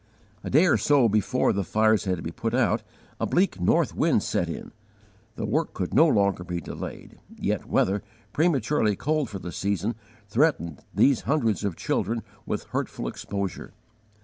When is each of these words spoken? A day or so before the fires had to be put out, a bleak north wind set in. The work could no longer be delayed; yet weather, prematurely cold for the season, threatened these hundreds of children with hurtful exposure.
A 0.43 0.49
day 0.49 0.65
or 0.65 0.77
so 0.77 1.07
before 1.07 1.53
the 1.53 1.63
fires 1.63 2.05
had 2.05 2.15
to 2.15 2.23
be 2.23 2.31
put 2.31 2.55
out, 2.55 2.81
a 3.19 3.27
bleak 3.27 3.61
north 3.61 3.93
wind 3.93 4.23
set 4.23 4.49
in. 4.49 4.71
The 5.35 5.45
work 5.45 5.75
could 5.75 5.93
no 5.93 6.07
longer 6.07 6.43
be 6.43 6.59
delayed; 6.59 7.19
yet 7.37 7.67
weather, 7.67 8.01
prematurely 8.33 8.95
cold 8.95 9.29
for 9.29 9.37
the 9.37 9.51
season, 9.51 9.93
threatened 10.27 10.79
these 10.91 11.21
hundreds 11.29 11.63
of 11.63 11.75
children 11.75 12.23
with 12.47 12.63
hurtful 12.69 13.07
exposure. 13.07 13.73